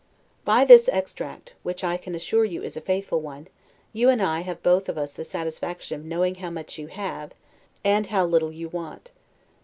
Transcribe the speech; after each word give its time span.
By 0.43 0.65
this 0.65 0.87
extract, 0.91 1.53
which 1.61 1.83
I 1.83 1.95
can 1.95 2.15
assure 2.15 2.43
you 2.43 2.63
is 2.63 2.75
a 2.75 2.81
faithful 2.81 3.21
one, 3.21 3.47
you 3.93 4.09
and 4.09 4.19
I 4.19 4.39
have 4.39 4.63
both 4.63 4.89
of 4.89 4.97
us 4.97 5.13
the 5.13 5.23
satisfaction 5.23 5.99
of 5.99 6.05
knowing 6.07 6.33
how 6.41 6.49
much 6.49 6.79
you 6.79 6.87
have, 6.87 7.33
and 7.83 8.07
how 8.07 8.25
little 8.25 8.51
you 8.51 8.67
want. 8.67 9.11